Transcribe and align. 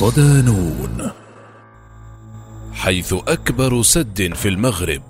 صدانون 0.00 1.10
حيث 2.72 3.12
أكبر 3.12 3.82
سد 3.82 4.34
في 4.34 4.48
المغرب 4.48 5.02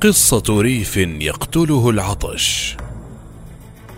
قصة 0.00 0.42
ريف 0.48 0.96
يقتله 0.96 1.90
العطش. 1.90 2.76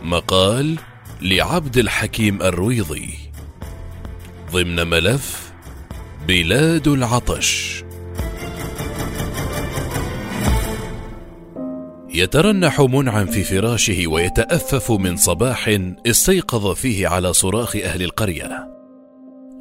مقال 0.03 0.79
لعبد 1.23 1.79
الحكيم 1.79 2.43
الرويضي. 2.43 3.15
ضمن 4.53 4.87
ملف 4.87 5.53
بلاد 6.29 6.89
العطش. 6.89 7.85
يترنح 12.15 12.81
منعم 12.81 13.27
في 13.27 13.45
فراشه 13.45 14.07
ويتأفف 14.07 14.91
من 14.91 15.17
صباح 15.17 15.79
استيقظ 16.07 16.75
فيه 16.75 17.09
على 17.09 17.33
صراخ 17.33 17.77
أهل 17.77 18.03
القرية. 18.03 18.82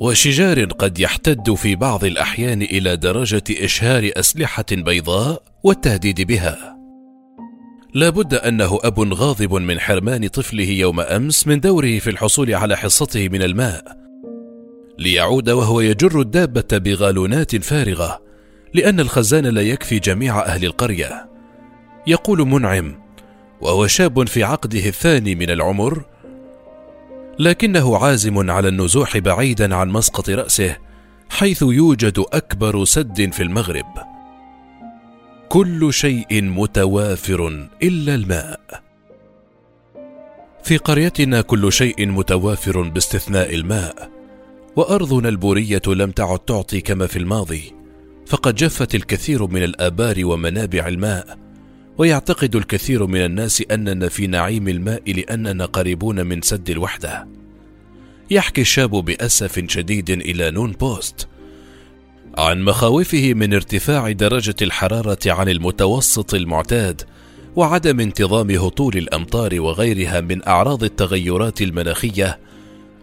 وشجار 0.01 0.63
قد 0.65 0.99
يحتد 0.99 1.53
في 1.53 1.75
بعض 1.75 2.03
الأحيان 2.03 2.61
إلى 2.61 2.95
درجة 2.95 3.43
إشهار 3.49 4.11
أسلحة 4.15 4.65
بيضاء 4.71 5.43
والتهديد 5.63 6.21
بها. 6.21 6.77
لا 7.93 8.09
بد 8.09 8.33
أنه 8.33 8.79
أب 8.83 9.13
غاضب 9.13 9.53
من 9.53 9.79
حرمان 9.79 10.27
طفله 10.27 10.69
يوم 10.69 10.99
أمس 10.99 11.47
من 11.47 11.59
دوره 11.59 11.99
في 11.99 12.09
الحصول 12.09 12.53
على 12.55 12.77
حصته 12.77 13.29
من 13.29 13.41
الماء. 13.41 13.83
ليعود 14.99 15.49
وهو 15.49 15.81
يجر 15.81 16.21
الدابة 16.21 16.77
بغالونات 16.77 17.55
فارغة 17.55 18.21
لأن 18.73 18.99
الخزان 18.99 19.45
لا 19.45 19.61
يكفي 19.61 19.99
جميع 19.99 20.45
أهل 20.45 20.65
القرية. 20.65 21.29
يقول 22.07 22.47
منعم 22.47 23.01
وهو 23.61 23.87
شاب 23.87 24.27
في 24.27 24.43
عقده 24.43 24.85
الثاني 24.85 25.35
من 25.35 25.49
العمر 25.49 26.05
لكنه 27.41 27.97
عازم 27.97 28.51
على 28.51 28.67
النزوح 28.67 29.17
بعيدا 29.17 29.75
عن 29.75 29.89
مسقط 29.89 30.29
رأسه 30.29 30.77
حيث 31.29 31.61
يوجد 31.61 32.23
أكبر 32.33 32.85
سد 32.85 33.31
في 33.31 33.43
المغرب. 33.43 33.85
كل 35.49 35.93
شيء 35.93 36.41
متوافر 36.43 37.67
إلا 37.83 38.15
الماء. 38.15 38.59
في 40.63 40.77
قريتنا 40.77 41.41
كل 41.41 41.73
شيء 41.73 42.07
متوافر 42.07 42.81
باستثناء 42.81 43.55
الماء 43.55 44.09
وأرضنا 44.75 45.29
البورية 45.29 45.81
لم 45.87 46.11
تعد 46.11 46.39
تعطي 46.39 46.81
كما 46.81 47.07
في 47.07 47.19
الماضي 47.19 47.73
فقد 48.27 48.55
جفت 48.55 48.95
الكثير 48.95 49.47
من 49.47 49.63
الآبار 49.63 50.25
ومنابع 50.25 50.87
الماء 50.87 51.37
ويعتقد 51.97 52.55
الكثير 52.55 53.05
من 53.05 53.25
الناس 53.25 53.63
أننا 53.71 54.09
في 54.09 54.27
نعيم 54.27 54.67
الماء 54.67 55.13
لأننا 55.13 55.65
قريبون 55.65 56.25
من 56.25 56.41
سد 56.41 56.69
الوحدة. 56.69 57.27
يحكي 58.31 58.61
الشاب 58.61 58.89
بأسف 58.89 59.65
شديد 59.67 60.09
إلى 60.09 60.51
نون 60.51 60.71
بوست 60.71 61.27
عن 62.37 62.61
مخاوفه 62.61 63.33
من 63.33 63.53
ارتفاع 63.53 64.11
درجة 64.11 64.55
الحرارة 64.61 65.19
عن 65.25 65.49
المتوسط 65.49 66.33
المعتاد 66.33 67.01
وعدم 67.55 67.99
انتظام 67.99 68.51
هطول 68.51 68.97
الأمطار 68.97 69.61
وغيرها 69.61 70.21
من 70.21 70.47
أعراض 70.47 70.83
التغيرات 70.83 71.61
المناخية 71.61 72.39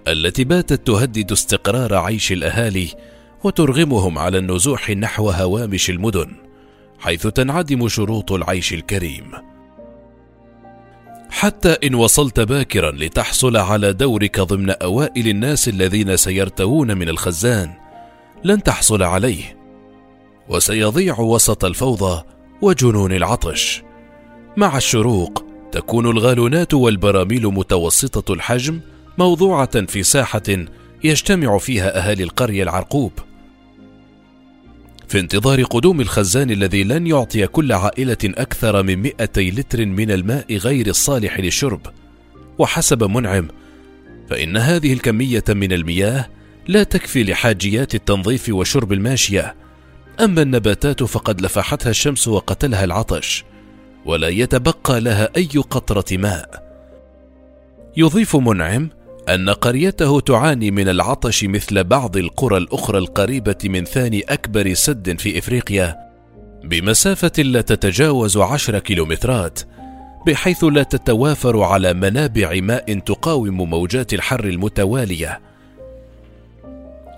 التي 0.08 0.44
باتت 0.44 0.86
تهدد 0.86 1.32
استقرار 1.32 1.94
عيش 1.94 2.32
الأهالي 2.32 2.88
وترغمهم 3.44 4.18
على 4.18 4.38
النزوح 4.38 4.90
نحو 4.90 5.30
هوامش 5.30 5.90
المدن. 5.90 6.47
حيث 6.98 7.26
تنعدم 7.26 7.88
شروط 7.88 8.32
العيش 8.32 8.72
الكريم. 8.72 9.32
حتى 11.30 11.76
إن 11.84 11.94
وصلت 11.94 12.40
باكرا 12.40 12.90
لتحصل 12.90 13.56
على 13.56 13.92
دورك 13.92 14.40
ضمن 14.40 14.70
أوائل 14.70 15.28
الناس 15.28 15.68
الذين 15.68 16.16
سيرتوون 16.16 16.98
من 16.98 17.08
الخزان 17.08 17.74
لن 18.44 18.62
تحصل 18.62 19.02
عليه. 19.02 19.58
وسيضيع 20.48 21.20
وسط 21.20 21.64
الفوضى 21.64 22.22
وجنون 22.62 23.12
العطش. 23.12 23.82
مع 24.56 24.76
الشروق 24.76 25.44
تكون 25.72 26.06
الغالونات 26.06 26.74
والبراميل 26.74 27.46
متوسطة 27.46 28.32
الحجم 28.32 28.80
موضوعة 29.18 29.86
في 29.86 30.02
ساحة 30.02 30.66
يجتمع 31.04 31.58
فيها 31.58 31.98
أهالي 31.98 32.22
القرية 32.22 32.62
العرقوب. 32.62 33.12
في 35.08 35.20
انتظار 35.20 35.62
قدوم 35.62 36.00
الخزان 36.00 36.50
الذي 36.50 36.84
لن 36.84 37.06
يعطي 37.06 37.46
كل 37.46 37.72
عائلة 37.72 38.18
أكثر 38.24 38.82
من 38.82 38.98
200 38.98 39.40
لتر 39.40 39.86
من 39.86 40.10
الماء 40.10 40.56
غير 40.56 40.86
الصالح 40.86 41.40
للشرب 41.40 41.80
وحسب 42.58 43.04
منعم 43.04 43.48
فإن 44.30 44.56
هذه 44.56 44.92
الكمية 44.92 45.44
من 45.48 45.72
المياه 45.72 46.28
لا 46.68 46.82
تكفي 46.82 47.24
لحاجيات 47.24 47.94
التنظيف 47.94 48.48
وشرب 48.48 48.92
الماشية. 48.92 49.54
أما 50.20 50.42
النباتات 50.42 51.02
فقد 51.02 51.40
لفحتها 51.40 51.90
الشمس 51.90 52.28
وقتلها 52.28 52.84
العطش 52.84 53.44
ولا 54.04 54.28
يتبقى 54.28 55.00
لها 55.00 55.28
أي 55.36 55.48
قطرة 55.70 56.04
ماء. 56.16 56.68
يضيف 57.96 58.36
منعم 58.36 58.90
أن 59.28 59.50
قريته 59.50 60.20
تعاني 60.20 60.70
من 60.70 60.88
العطش 60.88 61.44
مثل 61.44 61.84
بعض 61.84 62.16
القرى 62.16 62.56
الأخرى 62.56 62.98
القريبة 62.98 63.58
من 63.64 63.84
ثاني 63.84 64.20
أكبر 64.20 64.74
سد 64.74 65.18
في 65.18 65.38
إفريقيا 65.38 65.96
بمسافة 66.64 67.42
لا 67.42 67.60
تتجاوز 67.60 68.36
عشر 68.36 68.78
كيلومترات 68.78 69.60
بحيث 70.26 70.64
لا 70.64 70.82
تتوافر 70.82 71.62
على 71.62 71.94
منابع 71.94 72.60
ماء 72.60 72.98
تقاوم 72.98 73.70
موجات 73.70 74.14
الحر 74.14 74.44
المتوالية. 74.44 75.40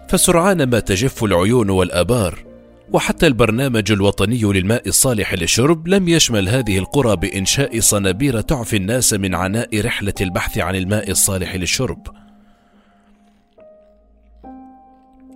فسرعان 0.09 0.62
ما 0.71 0.81
تجف 0.81 1.25
العيون 1.25 1.71
والآبار 1.71 2.50
وحتى 2.93 3.27
البرنامج 3.27 3.93
الوطني 3.93 4.43
للماء 4.43 4.89
الصالح 4.89 5.34
للشرب 5.34 5.89
لم 5.89 6.09
يشمل 6.09 6.49
هذه 6.49 6.78
القرى 6.78 7.17
بإنشاء 7.17 7.81
صنابير 7.81 8.41
تعفي 8.41 8.77
الناس 8.77 9.12
من 9.12 9.34
عناء 9.34 9.81
رحلة 9.81 10.15
البحث 10.21 10.59
عن 10.59 10.77
الماء 10.77 11.11
الصالح 11.11 11.55
للشرب. 11.55 12.06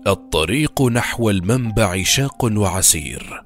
الطريق 0.06 0.82
نحو 0.82 1.30
المنبع 1.30 2.02
شاق 2.02 2.44
وعسير. 2.44 3.42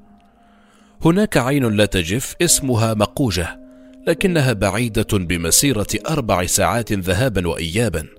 هناك 1.05 1.37
عين 1.37 1.77
لا 1.77 1.87
تجف 1.87 2.35
اسمها 2.43 2.95
مقوجة، 2.95 3.61
لكنها 4.07 4.53
بعيدة 4.53 5.07
بمسيرة 5.13 5.87
أربع 6.09 6.47
ساعات 6.47 6.93
ذهابا 6.93 7.49
وإيابا. 7.49 8.18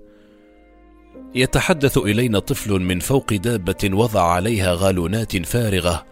يتحدث 1.36 1.98
إلينا 1.98 2.40
طفل 2.40 2.72
من 2.72 3.00
فوق 3.00 3.34
دابة 3.34 3.90
وضع 3.94 4.32
عليها 4.32 4.74
غالونات 4.74 5.46
فارغة 5.46 6.06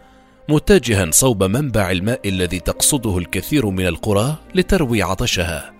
متجها 0.48 1.10
صوب 1.10 1.44
منبع 1.44 1.90
الماء 1.90 2.28
الذي 2.28 2.60
تقصده 2.60 3.18
الكثير 3.18 3.66
من 3.66 3.86
القرى 3.86 4.36
لتروي 4.54 5.02
عطشها. 5.02 5.74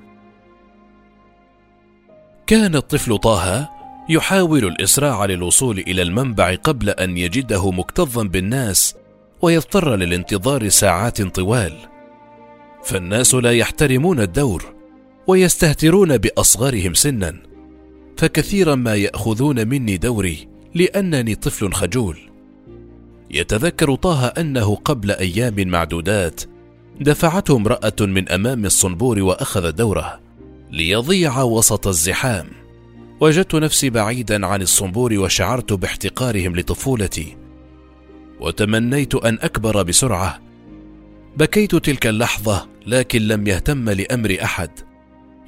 كان 2.47 2.77
الطفل 2.77 3.19
طه 3.19 3.69
يحاول 4.09 4.65
الإسراع 4.65 5.25
للوصول 5.25 5.79
إلى 5.79 6.03
المنبع 6.03 6.55
قبل 6.55 6.91
أن 6.91 7.19
يجده 7.19 7.71
مكتظا 7.71 8.23
بالناس 8.23 8.95
ويضطر 9.43 9.97
للانتظار 9.97 10.69
ساعات 10.69 11.23
طوال. 11.23 11.77
فالناس 12.85 13.35
لا 13.35 13.53
يحترمون 13.53 14.21
الدور 14.21 14.75
ويستهترون 15.27 16.17
بأصغرهم 16.19 16.95
سنا. 16.95 17.37
فكثيرا 18.19 18.75
ما 18.75 18.95
يأخذون 18.95 19.69
مني 19.69 19.97
دوري 19.97 20.49
لأنني 20.75 21.35
طفل 21.35 21.73
خجول. 21.73 22.19
يتذكر 23.31 23.95
طه 23.95 24.27
أنه 24.27 24.75
قبل 24.75 25.11
أيام 25.11 25.69
معدودات 25.69 26.41
دفعته 27.01 27.57
امرأة 27.57 27.95
من 28.01 28.29
أمام 28.29 28.65
الصنبور 28.65 29.21
وأخذ 29.21 29.73
دوره 29.73 30.21
ليضيع 30.71 31.43
وسط 31.43 31.87
الزحام. 31.87 32.47
وجدت 33.21 33.55
نفسي 33.55 33.91
بعيدا 33.91 34.47
عن 34.47 34.63
الصنبور 34.63 35.19
وشعرت 35.19 35.73
باحتقارهم 35.73 36.57
لطفولتي. 36.57 37.37
وتمنيت 38.41 39.15
أن 39.15 39.39
أكبر 39.41 39.83
بسرعة. 39.83 40.41
بكيت 41.37 41.75
تلك 41.75 42.07
اللحظة 42.07 42.69
لكن 42.87 43.23
لم 43.23 43.47
يهتم 43.47 43.91
لأمر 43.91 44.39
أحد. 44.43 44.88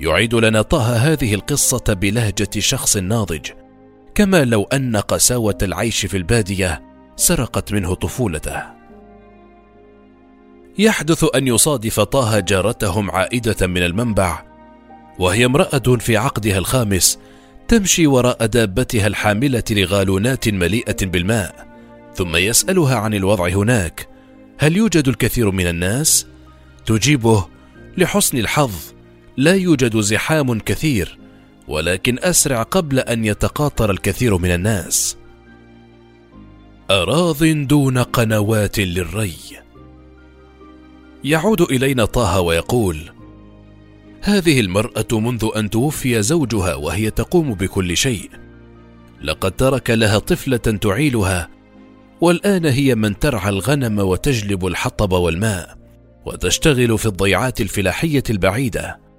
يعيد 0.00 0.34
لنا 0.34 0.62
طه 0.62 0.96
هذه 0.96 1.34
القصة 1.34 1.84
بلهجة 1.88 2.50
شخص 2.58 2.96
ناضج. 2.96 3.50
كما 4.14 4.44
لو 4.44 4.62
أن 4.62 4.96
قساوة 4.96 5.58
العيش 5.62 6.06
في 6.06 6.16
البادية 6.16 6.82
سرقت 7.16 7.72
منه 7.72 7.94
طفولته. 7.94 8.62
يحدث 10.78 11.24
أن 11.34 11.48
يصادف 11.48 12.00
طه 12.00 12.38
جارتهم 12.38 13.10
عائدة 13.10 13.66
من 13.66 13.82
المنبع 13.82 14.42
وهي 15.18 15.44
امرأة 15.44 15.96
في 15.98 16.16
عقدها 16.16 16.58
الخامس 16.58 17.18
تمشي 17.68 18.06
وراء 18.06 18.46
دابتها 18.46 19.06
الحاملة 19.06 19.64
لغالونات 19.70 20.48
مليئة 20.48 21.06
بالماء 21.06 21.66
ثم 22.14 22.36
يسألها 22.36 22.96
عن 22.96 23.14
الوضع 23.14 23.48
هناك. 23.48 24.08
هل 24.58 24.76
يوجد 24.76 25.08
الكثير 25.08 25.50
من 25.50 25.66
الناس؟ 25.66 26.26
تجيبه 26.86 27.46
لحسن 27.96 28.38
الحظ. 28.38 28.99
لا 29.40 29.54
يوجد 29.54 30.00
زحام 30.00 30.58
كثير 30.58 31.18
ولكن 31.68 32.18
أسرع 32.18 32.62
قبل 32.62 32.98
أن 32.98 33.24
يتقاطر 33.24 33.90
الكثير 33.90 34.36
من 34.38 34.50
الناس. 34.50 35.16
أراض 36.90 37.44
دون 37.44 37.98
قنوات 37.98 38.78
للري. 38.78 39.34
يعود 41.24 41.60
إلينا 41.60 42.04
طه 42.04 42.40
ويقول 42.40 42.98
هذه 44.20 44.60
المرأة 44.60 45.06
منذ 45.12 45.48
أن 45.56 45.70
توفي 45.70 46.22
زوجها 46.22 46.74
وهي 46.74 47.10
تقوم 47.10 47.54
بكل 47.54 47.96
شيء. 47.96 48.30
لقد 49.22 49.52
ترك 49.52 49.90
لها 49.90 50.18
طفلة 50.18 50.56
تعيلها 50.56 51.48
والآن 52.20 52.64
هي 52.66 52.94
من 52.94 53.18
ترعى 53.18 53.48
الغنم 53.48 53.98
وتجلب 53.98 54.66
الحطب 54.66 55.12
والماء 55.12 55.78
وتشتغل 56.26 56.98
في 56.98 57.06
الضيعات 57.06 57.60
الفلاحية 57.60 58.24
البعيدة. 58.30 59.09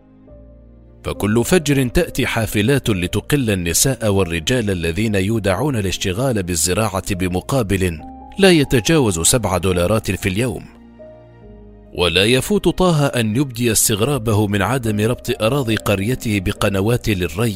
فكل 1.03 1.45
فجر 1.45 1.88
تأتي 1.88 2.27
حافلات 2.27 2.89
لتقل 2.89 3.50
النساء 3.50 4.09
والرجال 4.09 4.69
الذين 4.69 5.15
يودعون 5.15 5.75
الاشتغال 5.75 6.44
بالزراعة 6.44 7.15
بمقابل 7.15 8.00
لا 8.39 8.51
يتجاوز 8.51 9.19
سبع 9.19 9.57
دولارات 9.57 10.12
في 10.12 10.30
اليوم. 10.30 10.65
ولا 11.94 12.24
يفوت 12.24 12.68
طه 12.68 13.06
أن 13.06 13.36
يبدي 13.36 13.71
استغرابه 13.71 14.48
من 14.48 14.62
عدم 14.62 15.00
ربط 15.00 15.42
أراضي 15.44 15.75
قريته 15.75 16.39
بقنوات 16.39 17.09
للري. 17.09 17.56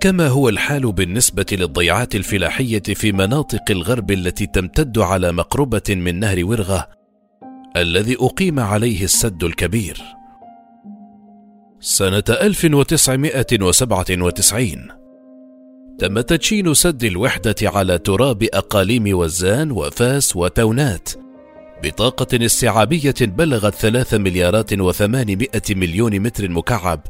كما 0.00 0.28
هو 0.28 0.48
الحال 0.48 0.92
بالنسبة 0.92 1.46
للضيعات 1.52 2.14
الفلاحية 2.14 2.82
في 2.82 3.12
مناطق 3.12 3.70
الغرب 3.70 4.10
التي 4.10 4.46
تمتد 4.46 4.98
على 4.98 5.32
مقربة 5.32 5.82
من 5.88 6.20
نهر 6.20 6.44
ورغة 6.44 6.88
الذي 7.76 8.16
أقيم 8.20 8.60
عليه 8.60 9.04
السد 9.04 9.44
الكبير. 9.44 10.15
سنة 11.80 12.24
1997 12.28 14.88
تم 15.98 16.20
تدشين 16.20 16.74
سد 16.74 17.04
الوحدة 17.04 17.54
على 17.62 17.98
تراب 17.98 18.42
أقاليم 18.42 19.18
وزان 19.18 19.70
وفاس 19.70 20.36
وتونات 20.36 21.08
بطاقة 21.82 22.46
استيعابية 22.46 23.14
بلغت 23.20 23.74
ثلاث 23.74 24.14
مليارات 24.14 24.72
وثمانمائة 24.72 25.62
مليون 25.70 26.20
متر 26.20 26.48
مكعب. 26.48 27.00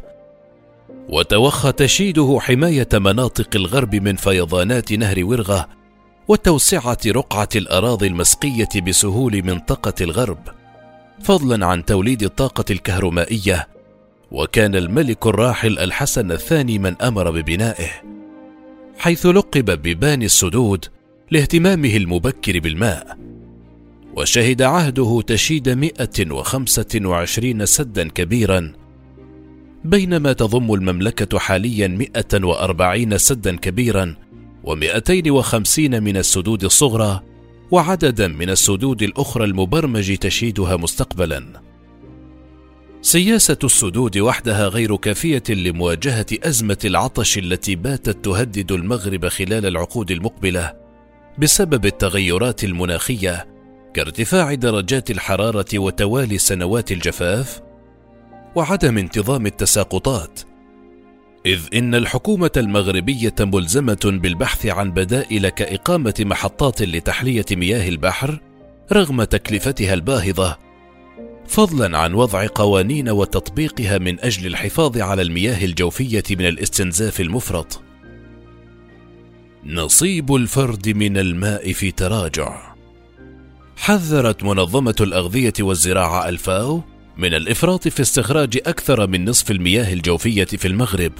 وتوخى 1.08 1.72
تشييده 1.72 2.38
حماية 2.40 2.88
مناطق 2.94 3.48
الغرب 3.54 3.94
من 3.94 4.16
فيضانات 4.16 4.92
نهر 4.92 5.24
ورغة 5.24 5.68
وتوسعة 6.28 6.98
رقعة 7.06 7.48
الأراضي 7.56 8.06
المسقية 8.06 8.80
بسهول 8.86 9.42
منطقة 9.42 9.94
الغرب. 10.00 10.38
فضلا 11.22 11.66
عن 11.66 11.84
توليد 11.84 12.22
الطاقة 12.22 12.64
الكهرومائية 12.70 13.75
وكان 14.30 14.76
الملك 14.76 15.26
الراحل 15.26 15.78
الحسن 15.78 16.32
الثاني 16.32 16.78
من 16.78 17.02
أمر 17.02 17.30
ببنائه 17.30 17.90
حيث 18.98 19.26
لقب 19.26 19.82
بباني 19.82 20.24
السدود 20.24 20.84
لاهتمامه 21.30 21.96
المبكر 21.96 22.60
بالماء 22.60 23.18
وشهد 24.16 24.62
عهده 24.62 25.22
تشييد 25.26 25.68
125 25.68 27.66
سدا 27.66 28.08
كبيرا 28.08 28.72
بينما 29.84 30.32
تضم 30.32 30.74
المملكة 30.74 31.38
حاليا 31.38 31.88
140 31.88 33.18
سدا 33.18 33.56
كبيرا 33.56 34.16
و250 34.66 35.78
من 35.78 36.16
السدود 36.16 36.64
الصغرى 36.64 37.20
وعددا 37.70 38.28
من 38.28 38.50
السدود 38.50 39.02
الأخرى 39.02 39.44
المبرمج 39.44 40.16
تشييدها 40.16 40.76
مستقبلا. 40.76 41.65
سياسة 43.02 43.58
السدود 43.64 44.18
وحدها 44.18 44.68
غير 44.68 44.96
كافية 44.96 45.42
لمواجهة 45.48 46.26
أزمة 46.44 46.78
العطش 46.84 47.38
التي 47.38 47.76
باتت 47.76 48.24
تهدد 48.24 48.72
المغرب 48.72 49.28
خلال 49.28 49.66
العقود 49.66 50.10
المقبلة 50.10 50.74
بسبب 51.38 51.86
التغيرات 51.86 52.64
المناخية 52.64 53.46
كارتفاع 53.94 54.54
درجات 54.54 55.10
الحرارة 55.10 55.78
وتوالي 55.78 56.38
سنوات 56.38 56.92
الجفاف 56.92 57.60
وعدم 58.54 58.98
انتظام 58.98 59.46
التساقطات. 59.46 60.40
إذ 61.46 61.60
إن 61.74 61.94
الحكومة 61.94 62.50
المغربية 62.56 63.34
ملزمة 63.40 64.00
بالبحث 64.04 64.66
عن 64.66 64.90
بدائل 64.90 65.48
كإقامة 65.48 66.14
محطات 66.20 66.82
لتحلية 66.82 67.44
مياه 67.52 67.88
البحر 67.88 68.40
رغم 68.92 69.24
تكلفتها 69.24 69.94
الباهظة 69.94 70.65
فضلا 71.48 71.98
عن 71.98 72.14
وضع 72.14 72.46
قوانين 72.54 73.08
وتطبيقها 73.08 73.98
من 73.98 74.20
أجل 74.20 74.46
الحفاظ 74.46 74.98
على 74.98 75.22
المياه 75.22 75.64
الجوفية 75.64 76.24
من 76.30 76.46
الاستنزاف 76.46 77.20
المفرط. 77.20 77.80
نصيب 79.66 80.34
الفرد 80.34 80.88
من 80.88 81.16
الماء 81.18 81.72
في 81.72 81.90
تراجع. 81.90 82.74
حذرت 83.76 84.44
منظمة 84.44 84.94
الأغذية 85.00 85.52
والزراعة 85.60 86.28
ألفاو 86.28 86.82
من 87.16 87.34
الإفراط 87.34 87.88
في 87.88 88.02
استخراج 88.02 88.58
أكثر 88.66 89.06
من 89.06 89.24
نصف 89.24 89.50
المياه 89.50 89.92
الجوفية 89.92 90.44
في 90.44 90.68
المغرب، 90.68 91.12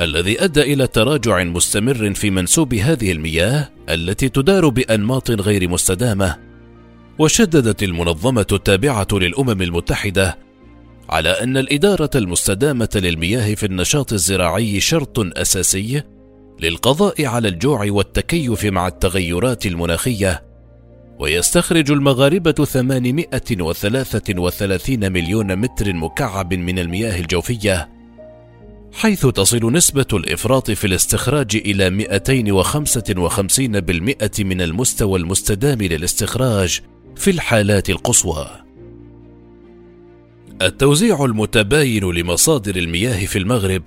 الذي 0.00 0.44
أدى 0.44 0.62
إلى 0.62 0.86
تراجع 0.86 1.44
مستمر 1.44 2.14
في 2.14 2.30
منسوب 2.30 2.74
هذه 2.74 3.12
المياه 3.12 3.70
التي 3.88 4.28
تدار 4.28 4.68
بأنماط 4.68 5.30
غير 5.30 5.68
مستدامة. 5.68 6.47
وشددت 7.18 7.82
المنظمة 7.82 8.46
التابعة 8.52 9.08
للأمم 9.12 9.62
المتحدة 9.62 10.38
على 11.08 11.30
أن 11.30 11.56
الإدارة 11.56 12.10
المستدامة 12.14 12.88
للمياه 12.94 13.54
في 13.54 13.66
النشاط 13.66 14.12
الزراعي 14.12 14.80
شرط 14.80 15.38
أساسي 15.38 16.02
للقضاء 16.60 17.26
على 17.26 17.48
الجوع 17.48 17.90
والتكيف 17.90 18.64
مع 18.64 18.88
التغيرات 18.88 19.66
المناخية 19.66 20.42
ويستخرج 21.18 21.90
المغاربة 21.90 22.64
833 22.64 25.12
مليون 25.12 25.56
متر 25.56 25.92
مكعب 25.92 26.54
من 26.54 26.78
المياه 26.78 27.20
الجوفية 27.20 27.88
حيث 28.92 29.26
تصل 29.26 29.72
نسبة 29.72 30.06
الإفراط 30.12 30.70
في 30.70 30.86
الاستخراج 30.86 31.56
إلى 31.56 32.06
255% 34.30 34.40
من 34.40 34.60
المستوى 34.60 35.18
المستدام 35.18 35.82
للاستخراج. 35.82 36.80
في 37.18 37.30
الحالات 37.30 37.90
القصوى. 37.90 38.46
التوزيع 40.62 41.24
المتباين 41.24 42.04
لمصادر 42.04 42.76
المياه 42.76 43.26
في 43.26 43.38
المغرب 43.38 43.82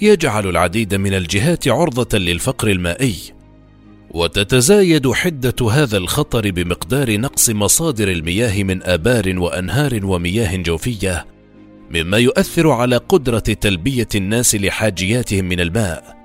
يجعل 0.00 0.46
العديد 0.48 0.94
من 0.94 1.14
الجهات 1.14 1.68
عرضة 1.68 2.18
للفقر 2.18 2.68
المائي، 2.68 3.16
وتتزايد 4.10 5.12
حدة 5.12 5.70
هذا 5.70 5.96
الخطر 5.96 6.50
بمقدار 6.50 7.20
نقص 7.20 7.50
مصادر 7.50 8.08
المياه 8.08 8.62
من 8.62 8.82
آبار 8.82 9.38
وأنهار 9.38 10.00
ومياه 10.06 10.56
جوفية، 10.56 11.26
مما 11.90 12.18
يؤثر 12.18 12.70
على 12.70 12.96
قدرة 12.96 13.38
تلبية 13.38 14.08
الناس 14.14 14.54
لحاجياتهم 14.54 15.44
من 15.44 15.60
الماء. 15.60 16.16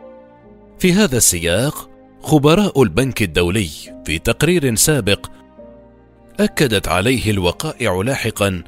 في 0.80 0.94
هذا 0.94 1.18
السياق، 1.18 1.90
خبراء 2.22 2.84
البنك 2.84 3.22
الدولي 3.22 3.70
في 4.06 4.20
تقرير 4.20 4.76
سابق 4.76 5.28
أكدت 6.40 6.88
عليه 6.88 7.32
الوقائع 7.32 8.02
لاحقا 8.02 8.64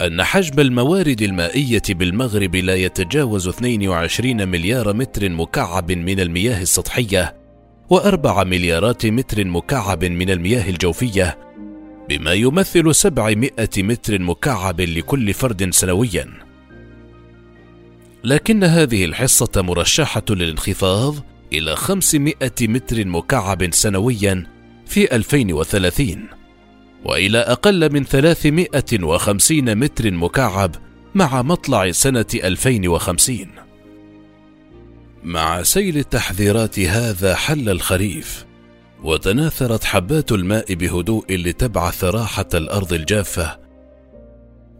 أن 0.00 0.22
حجم 0.22 0.60
الموارد 0.60 1.22
المائية 1.22 1.82
بالمغرب 1.88 2.56
لا 2.56 2.74
يتجاوز 2.74 3.48
22 3.48 4.48
مليار 4.48 4.92
متر 4.92 5.28
مكعب 5.28 5.92
من 5.92 6.20
المياه 6.20 6.62
السطحية 6.62 7.36
وأربع 7.90 8.44
مليارات 8.44 9.06
متر 9.06 9.44
مكعب 9.44 10.04
من 10.04 10.30
المياه 10.30 10.70
الجوفية 10.70 11.38
بما 12.08 12.32
يمثل 12.32 12.94
700 12.94 13.50
متر 13.78 14.22
مكعب 14.22 14.80
لكل 14.80 15.34
فرد 15.34 15.70
سنويا. 15.70 16.28
لكن 18.24 18.64
هذه 18.64 19.04
الحصة 19.04 19.62
مرشحة 19.62 20.24
للانخفاض 20.30 21.14
إلى 21.52 21.76
500 21.76 22.34
متر 22.62 23.04
مكعب 23.06 23.74
سنويا 23.74 24.46
في 24.86 25.16
2030 25.16 26.41
وإلى 27.04 27.38
أقل 27.38 27.92
من 27.92 28.04
350 28.04 29.74
متر 29.74 30.10
مكعب 30.10 30.74
مع 31.14 31.42
مطلع 31.42 31.90
سنة 31.90 32.26
2050 32.34 33.46
مع 35.22 35.62
سيل 35.62 35.98
التحذيرات 35.98 36.78
هذا 36.78 37.34
حل 37.34 37.68
الخريف 37.68 38.44
وتناثرت 39.02 39.84
حبات 39.84 40.32
الماء 40.32 40.74
بهدوء 40.74 41.24
لتبعث 41.36 42.04
راحة 42.04 42.48
الأرض 42.54 42.92
الجافة. 42.92 43.58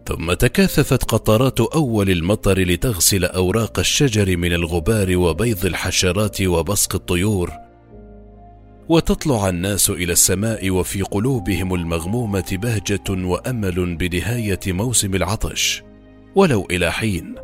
ثم 0.07 0.33
تكاثفت 0.33 1.03
قطرات 1.03 1.59
أول 1.59 2.09
المطر 2.09 2.59
لتغسل 2.59 3.25
أوراق 3.25 3.79
الشجر 3.79 4.37
من 4.37 4.53
الغبار 4.53 5.17
وبيض 5.17 5.65
الحشرات 5.65 6.41
وبصق 6.41 6.95
الطيور. 6.95 7.51
وتطلع 8.89 9.49
الناس 9.49 9.89
إلى 9.89 10.13
السماء 10.13 10.69
وفي 10.69 11.01
قلوبهم 11.01 11.73
المغمومة 11.73 12.45
بهجة 12.51 13.03
وأمل 13.09 13.95
بنهايه 13.95 14.59
موسم 14.67 15.15
العطش 15.15 15.83
ولو 16.35 16.67
إلى 16.71 16.91
حين. 16.91 17.35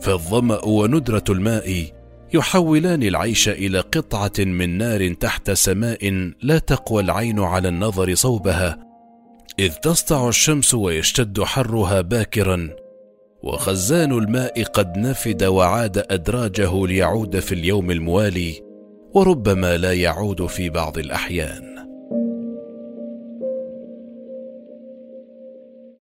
فالظمأ 0.00 0.64
وندرة 0.64 1.24
الماء 1.28 1.92
يحولان 2.34 3.02
العيش 3.02 3.48
إلى 3.48 3.80
قطعة 3.80 4.32
من 4.38 4.78
نار 4.78 5.12
تحت 5.12 5.50
سماء 5.50 6.32
لا 6.42 6.58
تقوى 6.58 7.02
العين 7.02 7.40
على 7.40 7.68
النظر 7.68 8.14
صوبها 8.14 8.78
إذ 9.58 9.72
تسطع 9.72 10.28
الشمس 10.28 10.74
ويشتد 10.74 11.42
حرها 11.42 12.00
باكرا. 12.00 12.70
وخزان 13.42 14.12
الماء 14.12 14.62
قد 14.62 14.98
نفد 14.98 15.44
وعاد 15.44 16.04
أدراجه 16.10 16.86
ليعود 16.86 17.38
في 17.38 17.52
اليوم 17.52 17.90
الموالي. 17.90 18.65
وربما 19.16 19.76
لا 19.76 19.92
يعود 19.92 20.46
في 20.46 20.70
بعض 20.70 20.98
الأحيان. 20.98 21.75